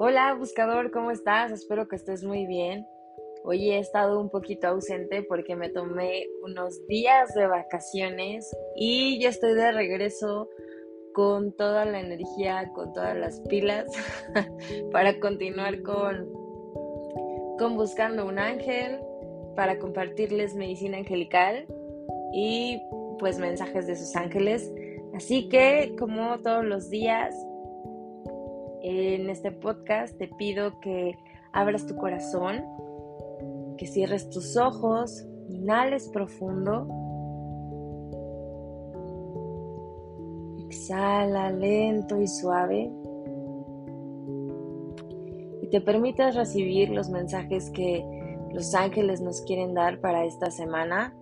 Hola 0.00 0.32
buscador, 0.34 0.92
¿cómo 0.92 1.10
estás? 1.10 1.50
Espero 1.50 1.88
que 1.88 1.96
estés 1.96 2.22
muy 2.22 2.46
bien. 2.46 2.86
Hoy 3.42 3.72
he 3.72 3.80
estado 3.80 4.20
un 4.20 4.30
poquito 4.30 4.68
ausente 4.68 5.24
porque 5.24 5.56
me 5.56 5.70
tomé 5.70 6.28
unos 6.44 6.86
días 6.86 7.34
de 7.34 7.48
vacaciones 7.48 8.48
y 8.76 9.18
ya 9.20 9.28
estoy 9.28 9.54
de 9.54 9.72
regreso 9.72 10.48
con 11.14 11.50
toda 11.50 11.84
la 11.84 11.98
energía, 11.98 12.70
con 12.76 12.92
todas 12.92 13.16
las 13.16 13.40
pilas 13.48 13.90
para 14.92 15.18
continuar 15.18 15.82
con, 15.82 16.32
con 17.58 17.74
Buscando 17.74 18.24
un 18.24 18.38
Ángel, 18.38 19.00
para 19.56 19.80
compartirles 19.80 20.54
medicina 20.54 20.98
angelical 20.98 21.66
y 22.32 22.80
pues 23.18 23.40
mensajes 23.40 23.88
de 23.88 23.96
sus 23.96 24.14
ángeles. 24.14 24.72
Así 25.12 25.48
que 25.48 25.96
como 25.98 26.38
todos 26.38 26.64
los 26.64 26.88
días 26.88 27.34
en 28.88 29.28
este 29.28 29.52
podcast 29.52 30.16
te 30.16 30.28
pido 30.28 30.80
que 30.80 31.18
abras 31.52 31.86
tu 31.86 31.94
corazón, 31.94 32.64
que 33.76 33.86
cierres 33.86 34.30
tus 34.30 34.56
ojos, 34.56 35.26
inhales 35.50 36.08
profundo, 36.08 36.88
exhala 40.66 41.50
lento 41.50 42.18
y 42.18 42.26
suave 42.26 42.90
y 45.60 45.68
te 45.68 45.82
permitas 45.82 46.34
recibir 46.34 46.88
los 46.88 47.10
mensajes 47.10 47.68
que 47.70 48.02
los 48.54 48.74
ángeles 48.74 49.20
nos 49.20 49.42
quieren 49.42 49.74
dar 49.74 50.00
para 50.00 50.24
esta 50.24 50.50
semana. 50.50 51.14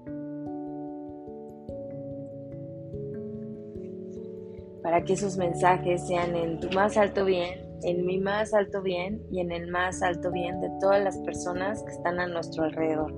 Para 4.86 5.02
que 5.02 5.14
esos 5.14 5.36
mensajes 5.36 6.06
sean 6.06 6.36
en 6.36 6.60
tu 6.60 6.70
más 6.70 6.96
alto 6.96 7.24
bien, 7.24 7.76
en 7.82 8.06
mi 8.06 8.20
más 8.20 8.54
alto 8.54 8.82
bien 8.82 9.20
y 9.32 9.40
en 9.40 9.50
el 9.50 9.68
más 9.68 10.00
alto 10.00 10.30
bien 10.30 10.60
de 10.60 10.70
todas 10.80 11.02
las 11.02 11.18
personas 11.22 11.82
que 11.82 11.90
están 11.90 12.20
a 12.20 12.28
nuestro 12.28 12.62
alrededor. 12.62 13.12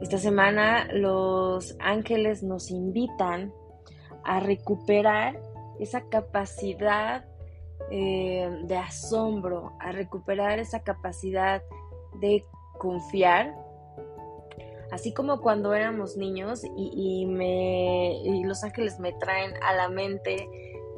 Esta 0.00 0.16
semana 0.16 0.88
los 0.94 1.76
ángeles 1.78 2.42
nos 2.42 2.70
invitan 2.70 3.52
a 4.24 4.40
recuperar 4.40 5.38
esa 5.78 6.08
capacidad 6.08 7.26
eh, 7.90 8.48
de 8.62 8.76
asombro, 8.78 9.74
a 9.78 9.92
recuperar 9.92 10.58
esa 10.58 10.80
capacidad 10.80 11.62
de 12.22 12.46
confiar 12.78 13.54
así 14.90 15.12
como 15.12 15.40
cuando 15.40 15.74
éramos 15.74 16.16
niños 16.16 16.62
y, 16.76 17.26
me, 17.26 18.20
los 18.44 18.62
ángeles 18.64 18.98
me 18.98 19.12
traen 19.14 19.52
a 19.62 19.74
la 19.74 19.88
mente 19.88 20.48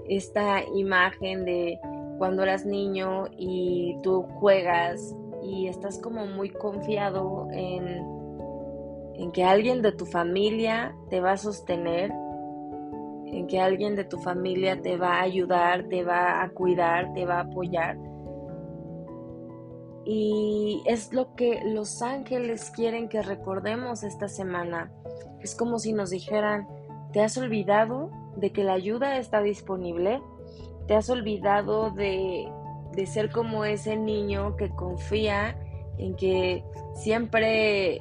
esta 0.08 0.62
imagen 0.75 1.45
de 1.45 1.78
cuando 2.19 2.42
eras 2.42 2.67
niño 2.67 3.27
y 3.36 3.97
tú 4.03 4.22
juegas 4.22 5.14
y 5.42 5.69
estás 5.69 5.98
como 5.98 6.27
muy 6.27 6.50
confiado 6.50 7.48
en, 7.53 8.05
en 9.14 9.33
que 9.33 9.45
alguien 9.45 9.83
de 9.83 9.92
tu 9.92 10.05
familia 10.05 10.95
te 11.11 11.20
va 11.20 11.33
a 11.33 11.36
sostener, 11.36 12.11
en 12.11 13.47
que 13.47 13.61
alguien 13.61 13.95
de 13.95 14.05
tu 14.05 14.19
familia 14.19 14.80
te 14.80 14.97
va 14.97 15.17
a 15.17 15.23
ayudar, 15.23 15.84
te 15.89 16.02
va 16.02 16.42
a 16.42 16.50
cuidar, 16.50 17.12
te 17.14 17.25
va 17.25 17.36
a 17.36 17.41
apoyar. 17.41 17.97
Y 20.11 20.81
es 20.87 21.12
lo 21.12 21.34
que 21.34 21.61
los 21.67 22.01
ángeles 22.01 22.70
quieren 22.70 23.11
que 23.11 23.20
recordemos 23.20 24.03
esta 24.03 24.27
semana. 24.27 24.91
Es 25.42 25.55
como 25.55 25.78
si 25.78 25.92
nos 25.92 26.09
dijeran, 26.09 26.67
¿te 27.12 27.20
has 27.20 27.37
olvidado 27.37 28.11
de 28.34 28.51
que 28.51 28.64
la 28.64 28.73
ayuda 28.73 29.19
está 29.19 29.42
disponible? 29.42 30.23
¿Te 30.86 30.95
has 30.95 31.11
olvidado 31.11 31.91
de, 31.91 32.51
de 32.92 33.07
ser 33.07 33.30
como 33.30 33.67
ese 33.67 33.98
niño 33.98 34.57
que 34.57 34.70
confía 34.70 35.58
en 35.98 36.17
que 36.17 36.64
siempre 36.95 38.01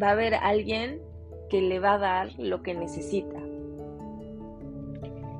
va 0.00 0.08
a 0.08 0.12
haber 0.12 0.34
alguien 0.34 1.00
que 1.48 1.62
le 1.62 1.80
va 1.80 1.94
a 1.94 1.98
dar 1.98 2.38
lo 2.38 2.62
que 2.62 2.74
necesita? 2.74 3.40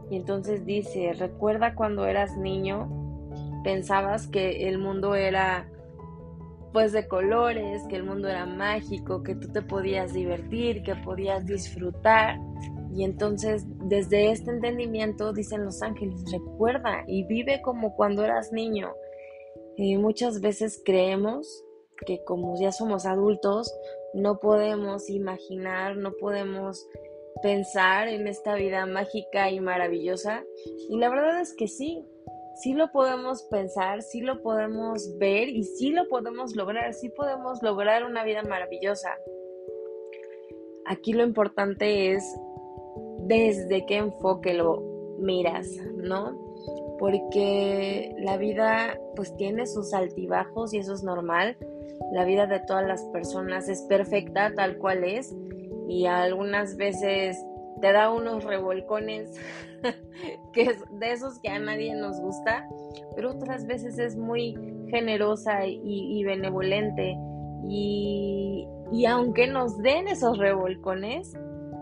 Y 0.09 0.16
entonces 0.16 0.65
dice, 0.65 1.12
recuerda 1.12 1.75
cuando 1.75 2.06
eras 2.06 2.38
niño, 2.38 2.88
pensabas 3.62 4.27
que 4.28 4.66
el 4.66 4.78
mundo 4.78 5.15
era 5.15 5.69
pues 6.76 6.92
de 6.92 7.09
colores, 7.09 7.82
que 7.88 7.97
el 7.97 8.04
mundo 8.04 8.28
era 8.28 8.44
mágico, 8.44 9.22
que 9.22 9.34
tú 9.34 9.50
te 9.50 9.62
podías 9.62 10.12
divertir, 10.12 10.82
que 10.82 10.94
podías 10.94 11.47
disfrutar. 11.47 12.38
Y 12.94 13.03
entonces 13.03 13.64
desde 13.88 14.31
este 14.31 14.50
entendimiento 14.50 15.32
dicen 15.32 15.65
los 15.65 15.81
ángeles, 15.81 16.22
recuerda 16.31 17.03
y 17.06 17.25
vive 17.25 17.62
como 17.62 17.97
cuando 17.97 18.22
eras 18.25 18.53
niño. 18.53 18.92
Y 19.78 19.97
muchas 19.97 20.42
veces 20.42 20.82
creemos 20.84 21.65
que 22.04 22.22
como 22.25 22.60
ya 22.60 22.72
somos 22.72 23.06
adultos, 23.06 23.75
no 24.12 24.38
podemos 24.38 25.09
imaginar, 25.09 25.97
no 25.97 26.12
podemos 26.20 26.86
pensar 27.42 28.09
en 28.09 28.26
esta 28.26 28.54
vida 28.54 28.84
mágica 28.84 29.50
y 29.50 29.60
maravillosa. 29.60 30.44
Y 30.91 30.98
la 30.98 31.09
verdad 31.09 31.41
es 31.41 31.54
que 31.54 31.69
sí, 31.69 32.04
sí 32.56 32.72
lo 32.72 32.91
podemos 32.91 33.43
pensar, 33.44 34.03
sí 34.03 34.21
lo 34.21 34.43
podemos 34.43 35.17
ver 35.19 35.49
y 35.49 35.62
sí 35.65 35.91
lo 35.91 36.09
podemos 36.09 36.56
lograr, 36.56 36.94
sí 36.94 37.11
podemos 37.11 37.62
lograr 37.62 38.05
una 38.05 38.25
vida 38.25 38.43
maravillosa. 38.43 39.11
Aquí 40.87 41.12
lo 41.12 41.22
importante 41.22 42.12
es 42.12 42.25
desde 43.19 43.84
qué 43.87 43.97
enfoque 43.97 44.55
lo 44.55 44.83
miras, 45.19 45.69
¿no? 45.97 46.34
Porque 46.99 48.15
la 48.19 48.39
vida 48.39 48.99
pues 49.15 49.37
tiene 49.37 49.66
sus 49.66 49.93
altibajos 49.93 50.72
y 50.72 50.78
eso 50.78 50.95
es 50.95 51.03
normal. 51.03 51.56
La 52.12 52.25
vida 52.25 52.47
de 52.47 52.61
todas 52.61 52.87
las 52.87 53.03
personas 53.06 53.69
es 53.69 53.83
perfecta 53.83 54.53
tal 54.55 54.78
cual 54.78 55.05
es 55.05 55.34
y 55.89 56.06
algunas 56.06 56.77
veces 56.77 57.37
te 57.81 57.92
da 57.92 58.10
unos 58.10 58.44
revolcones 58.44 59.38
que 60.53 60.62
es 60.62 60.82
de 60.91 61.12
esos 61.12 61.38
que 61.41 61.48
a 61.48 61.59
nadie 61.59 61.94
nos 61.94 62.20
gusta, 62.20 62.66
pero 63.14 63.31
otras 63.31 63.66
veces 63.66 63.98
es 63.98 64.16
muy 64.16 64.54
generosa 64.88 65.66
y, 65.66 66.22
benevolente 66.25 67.16
y, 67.69 68.66
y 68.92 69.06
aunque 69.06 69.47
nos 69.47 69.78
den 69.78 70.09
esos 70.09 70.38
revolcones, 70.38 71.36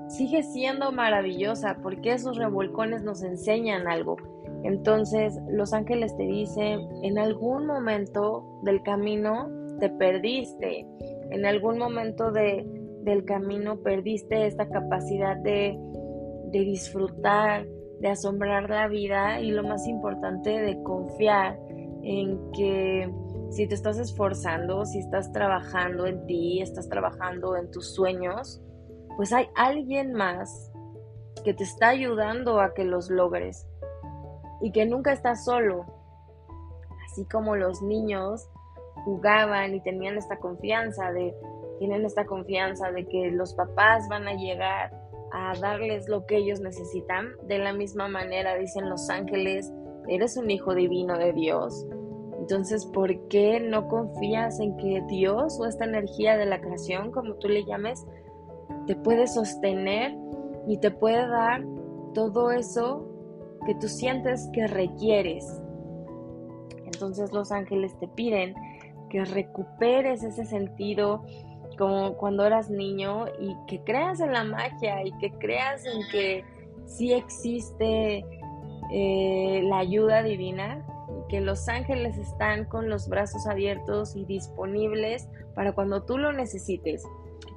sigue 0.09 0.43
siendo 0.43 0.93
maravillosa 0.93 1.79
porque 1.83 2.13
esos 2.13 2.37
revolcones 2.37 3.03
nos 3.03 3.23
enseñan 3.23 3.89
algo. 3.89 4.17
Entonces 4.65 5.39
los 5.51 5.73
ángeles 5.73 6.17
te 6.17 6.25
dicen, 6.25 6.89
en 7.03 7.19
algún 7.19 7.67
momento 7.67 8.61
del 8.63 8.83
camino 8.83 9.49
te 9.79 9.91
perdiste, 9.91 10.87
en 11.31 11.45
algún 11.45 11.79
momento 11.79 12.31
de, 12.31 12.67
del 13.05 13.25
camino 13.25 13.77
perdiste 13.83 14.47
esta 14.47 14.69
capacidad 14.69 15.37
de, 15.37 15.79
disfrutar, 16.51 17.67
de 18.01 18.09
asombrar 18.09 18.71
la 18.71 18.89
vida 18.89 19.41
y 19.41 19.51
lo 19.51 19.63
más 19.63 19.87
importante 19.87 20.51
de 20.51 20.83
confiar 20.83 21.59
en 22.03 22.51
que 22.53 23.13
si 23.51 23.67
te 23.69 23.75
estás 23.75 23.99
esforzando, 23.99 24.85
si 24.85 24.99
estás 24.99 25.33
trabajando 25.33 26.07
en 26.07 26.25
ti, 26.27 26.61
estás 26.61 26.89
trabajando 26.89 27.57
en 27.57 27.71
tus 27.71 27.95
sueños, 27.95 28.63
pues 29.17 29.33
hay 29.33 29.49
alguien 29.55 30.13
más 30.13 30.73
que 31.45 31.55
te 31.55 31.65
está 31.65 31.89
ayudando 31.89 32.61
a 32.61 32.73
que 32.75 32.85
los 32.85 33.11
logres 33.11 33.67
y 34.61 34.73
que 34.73 34.87
nunca 34.87 35.13
estás 35.13 35.45
solo. 35.45 35.85
Así 37.07 37.27
como 37.27 37.55
los 37.55 37.83
niños 37.83 38.49
jugaban 39.05 39.75
y 39.75 39.83
tenían 39.83 40.17
esta 40.17 40.39
confianza 40.39 41.13
de 41.13 41.35
tienen 41.79 42.05
esta 42.05 42.25
confianza 42.25 42.91
de 42.93 43.07
que 43.07 43.31
los 43.31 43.55
papás 43.55 44.09
van 44.09 44.29
a 44.29 44.35
llegar 44.35 44.93
a 45.33 45.53
darles 45.61 46.09
lo 46.09 46.27
que 46.27 46.37
ellos 46.37 46.61
necesitan. 46.61 47.33
De 47.47 47.59
la 47.59 47.73
misma 47.73 48.09
manera 48.09 48.57
dicen 48.57 48.89
los 48.89 49.11
ángeles, 49.11 49.73
eres 50.09 50.37
un 50.37 50.51
hijo 50.51 50.75
divino 50.75 51.19
de 51.19 51.33
Dios. 51.33 51.87
Entonces, 52.39 52.87
¿por 52.87 53.29
qué 53.29 53.59
no 53.59 53.89
confías 53.89 54.61
en 54.61 54.77
que 54.77 55.03
Dios 55.09 55.59
o 55.59 55.67
esta 55.67 55.85
energía 55.85 56.37
de 56.37 56.47
la 56.47 56.61
creación, 56.61 57.11
como 57.11 57.35
tú 57.35 57.49
le 57.49 57.65
llames, 57.65 58.07
te 58.87 58.97
puede 58.97 59.27
sostener 59.27 60.15
y 60.69 60.79
te 60.79 60.91
puede 60.91 61.27
dar 61.27 61.65
todo 62.13 62.51
eso 62.51 63.09
que 63.67 63.75
tú 63.77 63.89
sientes 63.89 64.49
que 64.53 64.67
requieres? 64.67 65.61
Entonces 66.85 67.33
los 67.33 67.51
ángeles 67.51 67.99
te 67.99 68.09
piden 68.09 68.55
que 69.11 69.25
recuperes 69.25 70.23
ese 70.23 70.45
sentido 70.45 71.25
como 71.77 72.17
cuando 72.17 72.45
eras 72.47 72.71
niño 72.71 73.27
y 73.41 73.55
que 73.67 73.83
creas 73.85 74.21
en 74.21 74.33
la 74.33 74.45
magia 74.45 75.05
y 75.05 75.13
que 75.19 75.31
creas 75.33 75.85
en 75.87 76.01
que 76.11 76.45
sí 76.87 77.13
existe 77.13 78.25
eh, 78.91 79.63
la 79.65 79.79
ayuda 79.79 80.23
divina 80.23 80.85
y 81.09 81.29
que 81.29 81.41
los 81.41 81.69
ángeles 81.69 82.19
están 82.19 82.65
con 82.67 82.89
los 82.89 83.09
brazos 83.09 83.47
abiertos 83.47 84.15
y 84.17 84.25
disponibles 84.25 85.29
para 85.55 85.73
cuando 85.73 86.03
tú 86.03 86.19
lo 86.19 86.33
necesites. 86.33 87.05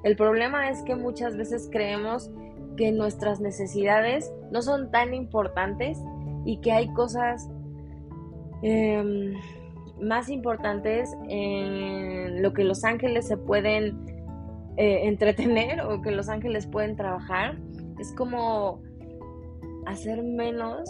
El 0.04 0.16
problema 0.16 0.70
es 0.70 0.82
que 0.82 0.94
muchas 0.94 1.36
veces 1.36 1.68
creemos 1.70 2.30
que 2.76 2.92
nuestras 2.92 3.40
necesidades 3.40 4.32
no 4.52 4.62
son 4.62 4.90
tan 4.90 5.12
importantes 5.12 5.98
y 6.44 6.58
que 6.58 6.72
hay 6.72 6.92
cosas 6.94 7.50
em, 8.62 9.34
más 10.00 10.28
importantes 10.28 11.10
en 11.28 12.42
lo 12.42 12.52
que 12.52 12.64
los 12.64 12.84
ángeles 12.84 13.26
se 13.26 13.36
pueden 13.36 13.96
eh, 14.76 15.08
entretener 15.08 15.80
o 15.80 16.00
que 16.02 16.10
los 16.10 16.28
ángeles 16.28 16.66
pueden 16.66 16.96
trabajar. 16.96 17.56
Es 17.98 18.12
como 18.12 18.82
hacer 19.86 20.22
menos 20.22 20.88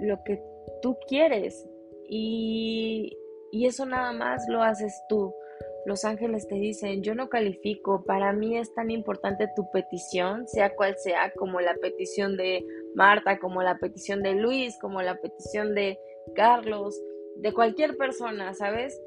lo 0.00 0.22
que 0.24 0.40
tú 0.82 0.96
quieres 1.08 1.68
y, 2.08 3.16
y 3.52 3.66
eso 3.66 3.84
nada 3.86 4.12
más 4.12 4.46
lo 4.48 4.62
haces 4.62 4.94
tú. 5.08 5.34
Los 5.84 6.04
ángeles 6.04 6.48
te 6.48 6.56
dicen, 6.56 7.02
yo 7.02 7.14
no 7.14 7.28
califico, 7.28 8.04
para 8.04 8.32
mí 8.32 8.56
es 8.56 8.74
tan 8.74 8.90
importante 8.90 9.48
tu 9.54 9.70
petición, 9.70 10.48
sea 10.48 10.74
cual 10.74 10.96
sea, 10.98 11.30
como 11.36 11.60
la 11.60 11.74
petición 11.74 12.36
de 12.36 12.64
Marta, 12.94 13.38
como 13.38 13.62
la 13.62 13.78
petición 13.78 14.22
de 14.22 14.34
Luis, 14.34 14.76
como 14.80 15.00
la 15.02 15.20
petición 15.20 15.74
de 15.74 15.98
Carlos, 16.34 17.00
de 17.38 17.52
cualquier 17.52 17.96
persona, 17.96 18.54
¿sabes? 18.54 19.00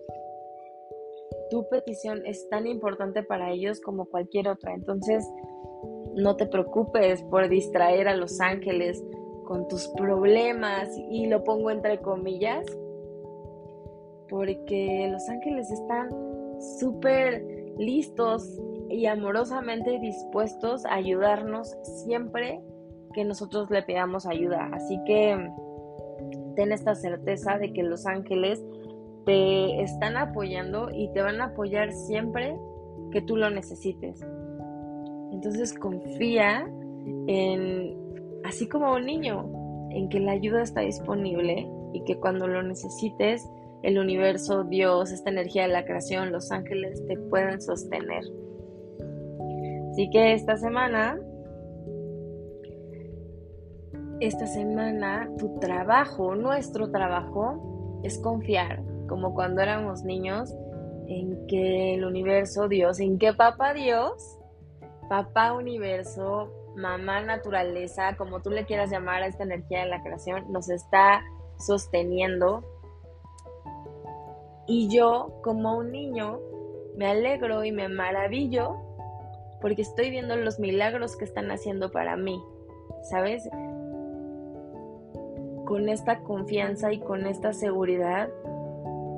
Tu 1.50 1.68
petición 1.70 2.26
es 2.26 2.48
tan 2.50 2.68
importante 2.68 3.24
para 3.24 3.52
ellos 3.52 3.82
como 3.82 4.06
cualquier 4.06 4.48
otra. 4.48 4.74
Entonces, 4.74 5.28
no 6.16 6.36
te 6.36 6.46
preocupes 6.46 7.24
por 7.24 7.50
distraer 7.50 8.08
a 8.08 8.16
los 8.16 8.40
ángeles 8.40 9.04
con 9.46 9.68
tus 9.68 9.88
problemas 9.90 10.90
y 11.10 11.28
lo 11.28 11.44
pongo 11.44 11.72
entre 11.72 12.00
comillas, 12.00 12.66
porque 14.30 15.10
los 15.12 15.28
ángeles 15.28 15.72
están 15.72 16.10
súper 16.80 17.44
listos 17.78 18.60
y 18.90 19.06
amorosamente 19.06 20.00
dispuestos 20.00 20.86
a 20.86 20.96
ayudarnos 20.96 21.76
siempre 22.06 22.62
que 23.14 23.26
nosotros 23.26 23.70
le 23.72 23.82
pidamos 23.84 24.26
ayuda. 24.28 24.70
Así 24.74 25.00
que 25.06 25.50
ten 26.60 26.74
esta 26.74 26.94
certeza 26.94 27.58
de 27.58 27.72
que 27.72 27.84
los 27.84 28.06
ángeles 28.06 28.62
te 29.26 29.82
están 29.82 30.18
apoyando 30.18 30.90
y 30.92 31.10
te 31.14 31.22
van 31.22 31.40
a 31.40 31.46
apoyar 31.46 31.94
siempre 31.94 32.54
que 33.14 33.22
tú 33.22 33.38
lo 33.38 33.50
necesites. 33.50 34.20
Entonces 35.32 35.74
confía 35.74 36.70
en, 37.28 37.98
así 38.44 38.68
como 38.68 38.94
un 38.94 39.06
niño, 39.06 39.50
en 39.92 40.10
que 40.10 40.20
la 40.20 40.34
ayuda 40.34 40.64
está 40.64 40.82
disponible 40.82 41.66
y 41.94 42.04
que 42.04 42.20
cuando 42.20 42.46
lo 42.46 42.62
necesites, 42.62 43.50
el 43.84 43.98
universo, 43.98 44.66
Dios, 44.66 45.14
esta 45.14 45.30
energía 45.30 45.62
de 45.62 45.70
la 45.70 45.86
creación, 45.86 46.34
los 46.34 46.52
ángeles 46.52 47.02
te 47.08 47.16
pueden 47.30 47.62
sostener. 47.62 48.26
Así 49.92 50.10
que 50.10 50.34
esta 50.34 50.58
semana 50.58 51.18
esta 54.20 54.48
semana 54.48 55.30
tu 55.38 55.60
trabajo, 55.60 56.36
nuestro 56.36 56.92
trabajo, 56.92 58.00
es 58.04 58.18
confiar, 58.20 58.84
como 59.08 59.34
cuando 59.34 59.62
éramos 59.62 60.04
niños, 60.04 60.54
en 61.08 61.48
que 61.48 61.96
el 61.96 62.06
universo, 62.06 62.68
Dios, 62.68 63.00
en 63.00 63.18
que 63.18 63.34
papá 63.34 63.74
Dios, 63.74 64.38
papá 65.10 65.54
universo, 65.54 66.54
mamá 66.76 67.22
naturaleza, 67.22 68.16
como 68.18 68.42
tú 68.42 68.52
le 68.52 68.66
quieras 68.66 68.92
llamar 68.92 69.24
a 69.24 69.28
esta 69.28 69.44
energía 69.44 69.80
de 69.80 69.88
la 69.88 70.04
creación, 70.04 70.52
nos 70.52 70.70
está 70.70 71.22
sosteniendo. 71.58 72.64
Y 74.68 74.96
yo, 74.96 75.40
como 75.44 75.78
un 75.78 75.92
niño, 75.92 76.40
me 76.96 77.08
alegro 77.08 77.64
y 77.64 77.72
me 77.72 77.88
maravillo 77.88 78.76
porque 79.62 79.82
estoy 79.82 80.10
viendo 80.10 80.36
los 80.36 80.60
milagros 80.60 81.18
que 81.18 81.26
están 81.26 81.52
haciendo 81.52 81.92
para 81.92 82.16
mí. 82.16 82.42
¿Sabes? 83.10 83.50
Con 85.70 85.88
esta 85.88 86.24
confianza 86.24 86.92
y 86.92 87.00
con 87.00 87.28
esta 87.28 87.54
seguridad 87.54 88.28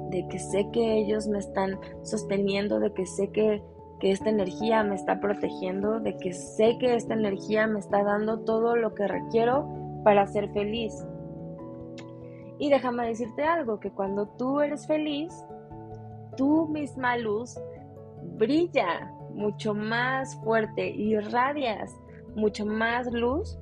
de 0.09 0.27
que 0.27 0.37
sé 0.37 0.67
que 0.73 0.97
ellos 0.97 1.25
me 1.29 1.39
están 1.39 1.79
sosteniendo, 2.03 2.81
de 2.81 2.91
que 2.91 3.05
sé 3.05 3.31
que, 3.31 3.63
que 4.01 4.11
esta 4.11 4.29
energía 4.29 4.83
me 4.83 4.95
está 4.95 5.21
protegiendo, 5.21 6.01
de 6.01 6.17
que 6.17 6.33
sé 6.33 6.77
que 6.77 6.95
esta 6.95 7.13
energía 7.13 7.67
me 7.67 7.79
está 7.79 8.03
dando 8.03 8.41
todo 8.41 8.75
lo 8.75 8.93
que 8.95 9.07
requiero 9.07 9.65
para 10.03 10.27
ser 10.27 10.51
feliz. 10.51 10.93
Y 12.59 12.69
déjame 12.69 13.07
decirte 13.07 13.45
algo, 13.45 13.79
que 13.79 13.91
cuando 13.91 14.27
tú 14.37 14.59
eres 14.59 14.85
feliz, 14.85 15.33
tu 16.35 16.67
misma 16.67 17.15
luz 17.15 17.57
brilla 18.37 19.09
mucho 19.33 19.73
más 19.73 20.35
fuerte 20.43 20.89
y 20.89 21.13
irradias 21.13 21.95
mucho 22.35 22.65
más 22.65 23.09
luz 23.09 23.57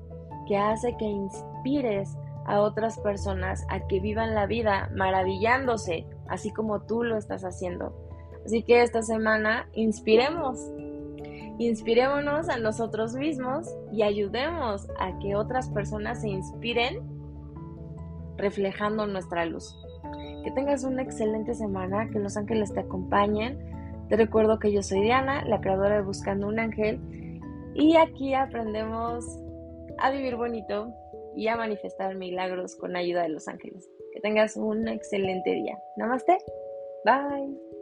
que 0.48 0.58
hace 0.58 0.98
que 0.98 1.06
inspires 1.06 2.18
a 2.50 2.62
otras 2.62 2.98
personas 3.00 3.64
a 3.70 3.88
que 3.88 4.00
vivan 4.00 4.34
la 4.34 4.48
vida 4.48 4.90
maravillándose, 4.96 6.08
así 6.28 6.52
como 6.52 6.82
tú 6.82 7.04
lo 7.04 7.16
estás 7.16 7.44
haciendo. 7.44 7.94
Así 8.44 8.64
que 8.64 8.82
esta 8.82 9.04
semana 9.04 9.70
inspiremos, 9.74 10.60
inspirémonos 11.60 12.50
a 12.50 12.58
nosotros 12.58 13.14
mismos 13.14 13.68
y 13.92 14.02
ayudemos 14.02 14.88
a 14.98 15.20
que 15.20 15.36
otras 15.36 15.70
personas 15.70 16.22
se 16.22 16.30
inspiren 16.30 17.02
reflejando 18.36 19.06
nuestra 19.06 19.46
luz. 19.46 19.78
Que 20.44 20.50
tengas 20.50 20.84
una 20.84 21.04
excelente 21.04 21.54
semana, 21.54 22.10
que 22.10 22.18
los 22.18 22.36
ángeles 22.36 22.74
te 22.74 22.80
acompañen. 22.80 23.60
Te 24.10 24.16
recuerdo 24.16 24.58
que 24.58 24.72
yo 24.72 24.82
soy 24.82 25.02
Diana, 25.02 25.46
la 25.46 25.62
creadora 25.62 25.98
de 25.98 26.02
Buscando 26.02 26.48
un 26.48 26.58
Ángel, 26.58 27.00
y 27.76 27.96
aquí 27.96 28.34
aprendemos 28.34 29.24
a 30.00 30.10
vivir 30.10 30.36
bonito, 30.36 30.92
y 31.40 31.48
a 31.48 31.56
manifestar 31.56 32.16
milagros 32.16 32.76
con 32.76 32.98
ayuda 32.98 33.24
de 33.24 33.30
los 33.30 33.48
ángeles. 33.48 33.90
Que 34.12 34.20
tengas 34.20 34.58
un 34.58 34.90
excelente 34.90 35.52
día. 35.52 35.80
Namaste. 35.96 36.38
Bye. 37.06 37.79